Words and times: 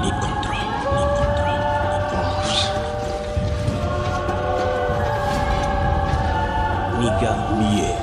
Ni 0.00 0.10
control, 0.10 0.68
ni 0.92 1.04
control, 1.16 1.60
Nigga, 7.00 7.32
yeah. 7.72 7.96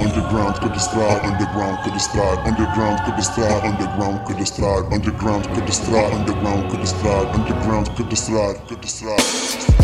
Underground 0.00 0.54
could 0.60 0.72
destroy, 0.72 1.18
underground 1.22 1.78
could 1.82 1.94
destroy, 1.94 2.36
underground 2.44 3.00
could 3.04 3.16
destroy, 3.16 3.60
underground 3.62 4.26
could 4.26 4.36
destroy, 4.36 4.82
underground 4.92 5.44
could 5.54 5.66
destroy, 5.66 6.12
underground 6.12 6.70
could 6.70 6.80
destroy, 6.80 7.26
underground 7.32 7.96
could 7.96 8.08
destroy, 8.08 8.54
could 8.68 8.80
destroy. 8.80 9.16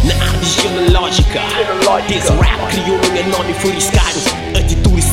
Na 0.04 0.14
arte 0.24 0.44
geológica, 0.44 1.42
esse 2.08 2.32
rap 2.32 2.60
nome 3.30 3.54
furiscado, 3.54 4.20
atitude 4.20 4.45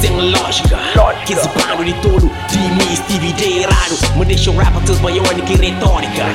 sem 0.03 0.31
lógica. 0.31 0.77
Que 1.25 1.31
esse 1.31 1.47
de 1.47 1.93
tolo, 2.01 2.29
de 2.49 2.57
mim, 2.57 2.95
Stevie 2.95 3.31
J 3.31 3.65
raro, 3.65 3.97
me 4.17 4.25
deixa 4.25 4.51
o 4.51 4.57
rap 4.57 4.75
até 4.75 4.93
biônica 4.93 5.53
e 5.53 5.55
retórica. 5.55 6.25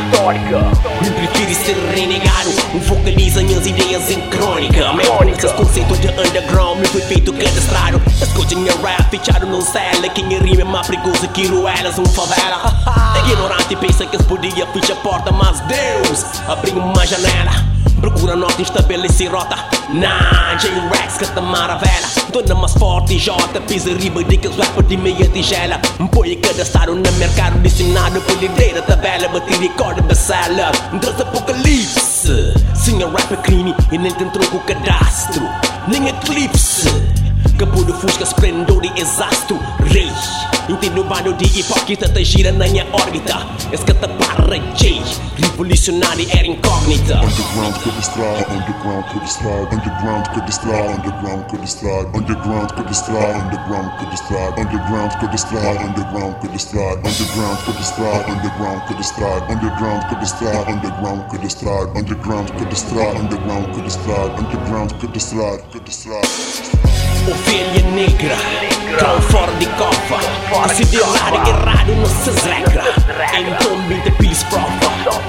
Me 1.03 1.11
prefiro 1.11 1.55
ser 1.55 1.77
renegado, 1.95 2.49
um 2.75 2.81
focaliza 2.81 3.43
minhas 3.43 3.67
ideias 3.67 4.11
em 4.11 4.21
crônica. 4.31 4.91
Meu 4.95 5.13
único 5.21 5.53
conceito 5.53 5.95
de 5.99 6.09
underground 6.09 6.81
me 6.81 6.87
foi 6.87 7.03
feito 7.03 7.31
cadastrado. 7.35 8.01
Escute 8.23 8.57
minha 8.57 8.73
rap, 8.83 9.11
fechado 9.11 9.47
no 9.47 9.61
cela, 9.61 10.09
quem 10.09 10.27
rima 10.39 10.63
é 10.63 10.65
mais 10.65 10.87
perigoso 10.87 11.29
que 11.29 11.47
ruelas, 11.47 11.99
um 11.99 12.07
favela. 12.07 12.73
Ignorante 13.27 13.77
pensa 13.77 14.07
que 14.07 14.17
podia 14.25 14.67
fechar 14.69 14.95
a 14.95 14.97
porta, 14.97 15.31
mas 15.31 15.61
Deus 15.61 16.25
abriu 16.49 16.79
uma 16.79 17.07
janela. 17.07 17.53
Procura 18.01 18.35
norte, 18.35 18.63
estabelecer 18.63 19.31
rota 19.31 19.78
Nah, 19.91 20.55
J-Rex 20.59 21.17
que 21.17 21.25
te 21.25 21.41
maravela 21.41 22.07
Dona 22.31 22.55
mais 22.55 22.75
forte, 22.75 23.19
J 23.19 23.59
Pisa 23.67 23.95
riba 23.95 24.23
de 24.23 24.37
que 24.37 24.49
rap 24.49 24.83
de 24.83 24.99
meia 24.99 25.27
tigela 25.31 25.81
Põe 26.13 26.37
cada 26.37 26.61
estado 26.61 26.95
no 26.95 27.13
mercado 27.13 27.59
Dicionado 27.61 28.21
por 28.21 28.37
livreira, 28.37 28.83
tabela 28.83 29.29
Bater 29.29 29.59
recorde, 29.59 30.03
bestseller 30.03 30.71
Dos 31.01 31.19
apocalipse 31.19 32.53
Sim, 32.75 33.03
a 33.03 33.07
rap 33.07 33.33
é 33.33 33.37
crime 33.37 33.75
E 33.91 33.97
nem 33.97 34.13
tem 34.13 34.29
troco 34.29 34.61
cadastro 34.61 35.49
Nem 35.89 36.07
eclipse 36.09 37.18
Capô 37.59 37.83
do 37.83 37.93
fusca, 37.93 38.23
esplendor 38.23 38.85
e 38.85 39.01
exasto 39.01 39.59
Rei, 39.91 40.13
entendo 40.69 41.01
o 41.01 41.05
intimidado 41.05 41.33
de 41.35 41.59
hipócrita 41.59 42.09
Te 42.09 42.23
gira 42.25 42.53
na 42.53 42.69
minha 42.69 42.87
órbita 42.93 43.35
Escataparra 43.73 44.59
J, 44.77 45.03
revolucionário 45.37 46.25
era 46.31 46.47
incógnita 46.47 47.19
Underground 47.19 47.75
could 47.83 47.97
destroy 47.97 48.47
Underground 48.49 49.05
could 49.11 49.25
destroy 49.25 49.67
Underground 49.73 50.29
could 50.31 50.47
destroy 50.47 50.87
Underground 50.95 51.49
could 51.49 51.61
destroy 51.61 52.07
Underground 52.15 52.71
could 52.77 52.87
destroy 52.87 53.35
Underground 53.35 53.91
could 53.99 54.11
destroy 54.13 54.55
Underground 54.57 55.19
could 55.19 55.31
destroy 55.33 55.79
Underground 55.83 56.39
could 56.39 56.53
destroy 56.53 56.95
Underground 56.95 57.59
could 57.59 57.75
destroy 57.75 58.23
Underground 58.29 58.87
could 58.87 58.99
destroy 59.01 59.43
Underground 59.51 60.07
could 60.07 60.21
destroy 60.21 60.63
Underground 60.71 61.27
could 61.27 61.41
destroy 61.43 61.83
Underground 61.99 62.47
could 62.55 62.71
destroy 62.71 63.17
Underground 63.19 63.75
could 63.75 63.85
destroy 63.85 64.29
Underground 64.39 64.95
could 65.01 65.13
destroy 65.13 65.59
Underground 65.59 65.73
could 65.73 65.85
destroy 65.85 66.98
Ovelha 67.29 67.91
negra, 67.91 68.37
cão 68.99 69.21
fora 69.21 69.53
de 69.55 69.67
cofa 69.67 70.75
Se 70.75 70.85
deu 70.87 71.05
lado 71.07 71.49
errado 71.49 71.95
não 71.95 72.07
se 72.07 72.31
regra 72.49 72.85
Então 73.39 74.03
te 74.03 74.11
pilis 74.13 74.43
prova 74.45 74.89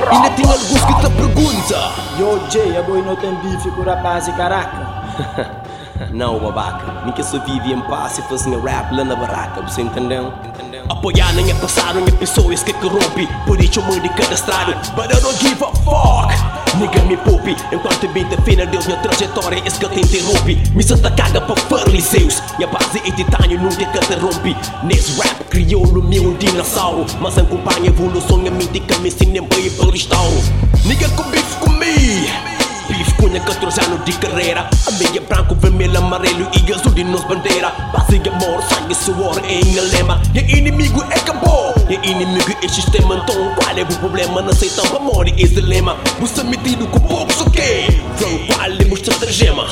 Ainda 0.10 0.30
tem 0.30 0.46
alguns 0.46 0.86
que 0.86 0.94
te 0.94 1.10
perguntam. 1.10 1.92
Yo, 2.18 2.40
Jay, 2.50 2.78
a 2.78 2.84
boi 2.84 3.02
não 3.02 3.16
tem 3.18 3.36
bife 3.36 3.70
com 3.72 3.84
rapaz 3.84 4.28
e 4.28 4.32
caraca. 4.34 5.60
Não, 6.12 6.40
babaca, 6.40 7.12
que 7.12 7.22
só 7.22 7.38
vive 7.40 7.74
em 7.74 7.82
paz 7.82 8.14
se 8.14 8.22
fosse 8.22 8.48
um 8.48 8.62
rap 8.62 8.96
lá 8.96 9.04
na 9.04 9.18
barraca, 9.18 9.62
você 9.62 9.82
entendeu? 9.82 10.34
Apoiar 10.88 11.34
nem 11.34 11.52
é 11.52 11.54
passado, 11.56 12.00
nem 12.00 12.16
pessoas 12.16 12.64
que 12.64 12.72
corrompe 12.72 13.28
Por 13.46 13.62
isso 13.62 13.82
eu 13.82 13.84
mando 13.84 14.10
cadastrado, 14.12 14.74
but 14.96 15.14
I 15.14 15.20
don't 15.20 15.38
give 15.38 15.62
a 15.62 15.68
fuck 15.84 16.59
Nigga 16.78 17.02
me 17.04 17.18
poupe, 17.18 17.56
enquanto 17.72 18.08
bem 18.10 18.26
defina 18.26 18.66
Deus 18.66 18.86
minha 18.86 19.00
trajetória, 19.00 19.62
esse 19.66 19.80
que 19.80 19.90
te 19.90 20.00
interrompe. 20.02 20.62
Me 20.76 20.84
senta 20.84 21.10
caga 21.12 21.42
para 21.42 21.56
fariseus 21.56 22.42
Minha 22.58 22.70
base 22.70 23.00
é 23.00 23.12
titânio, 23.12 23.60
nunca 23.60 23.86
que 23.86 24.00
te 24.00 24.14
rompe. 24.16 24.56
Nesse 24.84 25.20
rap 25.22 25.44
crioulo, 25.46 26.04
meu 26.04 26.34
dinossauro. 26.36 27.06
Mas 27.20 27.38
acompanha 27.38 27.84
a 27.84 27.88
evolução, 27.88 28.38
a 28.38 28.52
mente 28.52 28.80
que 28.80 29.00
me 29.00 29.10
ensina 29.10 29.42
bem 29.42 29.70
Nigga 30.86 31.10
com 31.10 31.24
bife 31.30 31.49
Bife 33.30 33.40
cunha 33.40 33.40
14 33.42 33.82
anos 33.82 34.06
de 34.06 34.14
carreira. 34.14 34.70
A 34.88 34.92
meia 34.92 35.22
branco, 35.22 35.56
vermelho, 35.56 35.98
amarelo 35.98 36.50
e 36.54 36.74
azul 36.74 36.92
de 36.92 37.04
nos 37.04 37.24
bandeira. 37.26 37.72
Base 37.94 38.18
de 38.18 38.30
amor, 38.30 38.62
sangue, 38.64 38.96
suor 38.96 39.40
é 39.44 39.64
minha 39.66 39.82
lema. 39.84 40.22
E 40.34 40.58
inimigo 40.58 41.04
é 41.12 41.16
acabou 41.16 41.74
E 41.90 41.96
inimigo 42.10 42.52
é 42.64 42.68
sistema 42.68 43.16
Então 43.16 43.56
qual 43.56 43.78
é 43.78 43.82
o 43.82 44.00
problema? 44.00 44.42
Não 44.42 44.54
tão 44.70 44.98
amor 44.98 45.28
e 45.28 45.34
esse 45.38 45.62
lema. 45.62 45.96
Você 46.20 46.44
metido 46.44 46.88
com 46.88 47.00
pouco, 47.00 47.32
só 47.34 47.46
que 47.46 47.60
From 48.18 48.48
qual 48.48 48.72
é 48.72 48.92
o 48.92 48.94
estratagema 48.94 49.68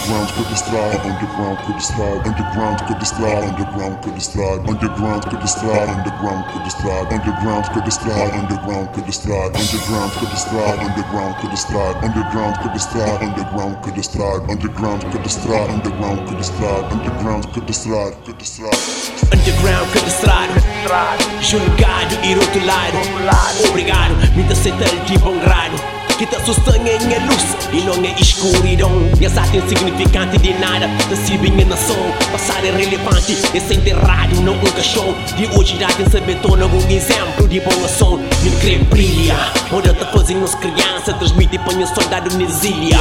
Underground 0.00 0.32
could 0.32 0.48
destroy, 0.48 0.90
underground 1.04 1.58
could 1.60 1.76
destroy, 1.76 2.20
underground 2.24 2.80
could 2.88 2.98
destroy, 2.98 3.36
underground 3.44 4.02
could 4.02 4.14
destroy, 4.14 4.56
underground 4.64 5.24
could 5.28 5.40
destroy, 5.40 5.84
underground 5.84 6.44
could 6.48 6.64
destroy, 6.64 7.04
underground 7.12 7.68
could 7.74 7.84
destroy, 7.84 8.32
underground 8.32 8.88
could 8.94 9.04
destroy, 9.04 9.52
underground 9.52 10.16
could 10.16 10.30
destroy, 10.30 10.70
underground 10.80 11.36
could 11.36 11.50
destroy, 11.52 11.92
underground 12.00 12.56
could 12.56 12.72
destroy, 12.72 13.12
underground 13.20 13.82
could 13.82 13.92
destroy, 13.92 14.40
underground 14.48 15.02
could 15.04 15.22
destroy, 15.22 15.68
underground 15.68 16.26
could 16.26 16.38
destroy, 16.38 16.80
underground 16.88 17.44
could 17.52 17.66
underground 17.68 18.14
could 18.24 18.38
track. 18.38 18.74
Underground 19.30 19.92
could 19.92 20.04
destrado 20.04 20.52
Julgado 21.42 22.14
e 22.24 22.34
rotulado 22.34 22.96
Obrigado, 23.68 24.14
dá 24.46 24.52
aceitar 24.52 24.88
de 25.06 25.18
bom 25.18 25.38
grado 25.38 25.89
Que 26.20 26.26
te 26.26 26.36
em 26.36 27.14
a 27.14 27.24
luz 27.24 27.56
e 27.72 27.80
não 27.80 27.94
é 28.04 28.14
escuridão 28.20 28.90
E 29.18 29.24
essa 29.24 29.40
é 29.40 29.56
insignificante 29.56 30.36
de 30.36 30.52
nada. 30.52 30.86
Recebem 31.08 31.62
a 31.62 31.64
nação 31.64 31.96
Passar 32.30 32.62
é 32.62 32.70
relevante 32.70 33.38
Esse 33.54 33.72
enterrado 33.72 34.34
não 34.42 34.52
um 34.52 34.70
caixão 34.72 35.14
De 35.34 35.46
hoje 35.56 35.78
já 35.80 35.86
tem 35.86 36.06
saber 36.10 36.38
torna 36.42 36.66
um 36.66 36.90
exemplo 36.90 37.48
de 37.48 37.58
boa 37.60 37.86
ação 37.86 38.18
Meu 38.42 38.52
creme 38.60 38.84
brilha 38.84 39.34
Onde 39.72 39.94
te 39.94 40.04
fazem 40.12 40.42
as 40.44 40.54
crianças 40.56 41.16
Transmite 41.16 41.58
para 41.58 41.86
soldado 41.86 42.36
na 42.36 42.42
exília 42.42 42.98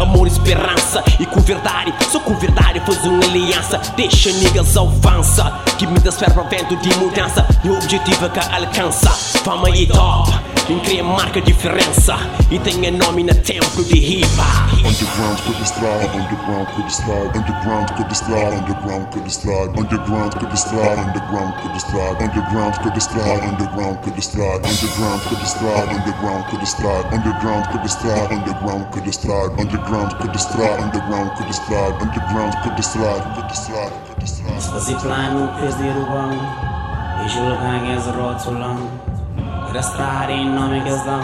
Amor, 0.00 0.26
esperança. 0.26 1.04
E 1.20 1.26
com 1.26 1.40
verdade. 1.40 1.92
Só 2.10 2.18
com 2.18 2.34
verdade 2.34 2.80
faz 2.80 3.04
uma 3.04 3.22
aliança. 3.24 3.78
Deixa 3.94 4.32
niggas 4.32 4.76
avança. 4.76 5.60
Que 5.78 5.86
me 5.86 6.00
desperta 6.00 6.42
vento 6.42 6.74
de 6.76 6.98
mudança. 6.98 7.46
E 7.62 7.68
o 7.68 7.76
objetivo 7.76 8.24
é 8.24 8.28
que 8.30 8.40
alcança. 8.40 9.10
Fama 9.44 9.70
e 9.70 9.86
top 9.86 10.32
In 10.72 10.80
crea 10.80 11.04
marca 11.04 11.38
differenza 11.42 12.16
E 12.48 12.58
tem 12.58 12.86
a 12.86 12.90
nómina 12.90 13.34
tempo 13.34 13.82
de 13.82 13.92
riba 13.92 14.42
Underground 14.82 15.38
could 15.42 15.58
be 15.58 15.66
slide 15.66 16.08
Underground 16.16 16.66
could 16.72 16.84
be 16.84 16.90
slide 16.90 17.36
Underground 17.36 17.92
could 17.92 18.08
be 18.08 18.14
slide 18.14 18.56
Underground 18.56 19.12
could 19.12 19.22
be 19.22 19.30
slide 19.30 19.68
Underground 19.76 20.32
could 20.32 20.48
be 20.48 20.56
slide 20.56 20.96
Underground 20.96 21.60
could 21.60 21.68
be 21.68 21.76
slide 21.76 22.22
Underground 22.22 22.80
could 22.80 22.94
be 22.94 23.00
slide 23.02 23.52
Underground 23.52 24.00
could 24.00 24.14
be 24.14 24.20
slide 24.22 24.64
Underground 24.64 26.40
could 26.40 26.56
be 26.56 26.64
slide 26.64 27.04
Underground 27.12 27.68
could 27.68 27.82
be 27.84 27.88
slide 27.92 28.32
Underground 28.32 28.88
could 28.88 29.02
be 29.04 29.12
slide 29.12 29.52
Underground 29.60 30.16
could 30.16 30.24
be 30.24 30.32
slide 30.32 30.32
Underground 30.32 30.32
could 30.32 30.32
be 30.32 30.38
slide 30.40 30.80
Underground 30.80 31.30
could 31.36 31.46
be 31.46 31.52
slide 31.52 31.92
Underground 32.00 32.54
could 32.64 32.76
be 32.76 32.82
slide 32.82 33.22
Could 33.36 33.48
be 33.48 33.54
slide 33.54 33.92
Could 34.08 34.18
be 34.18 34.26
slide 34.26 34.74
Az 34.76 34.88
iplánunk 34.88 35.56
közdi 35.60 35.88
ruban 35.90 36.32
És 37.26 37.36
ulkánk 37.36 37.88
ez 37.96 38.04
rohadt 38.16 39.11
Rastrar 39.74 40.30
em 40.30 40.50
nome 40.50 40.82
que 40.82 40.88
eles 40.88 41.02
dão 41.02 41.22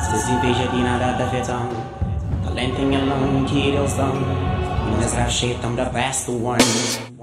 Se 0.00 0.32
inveja 0.32 0.66
de 0.68 0.82
nada 0.82 1.12
da 1.12 1.28
fetão 1.28 1.68
Talento 2.42 2.80
em 2.80 2.96
alão 2.96 3.44
que 3.44 3.68
eles 3.68 3.92
dão 3.92 4.14
Minas 4.90 5.12
racheitam 5.12 5.76
the 5.76 5.84
best 5.84 6.30
one 6.30 7.15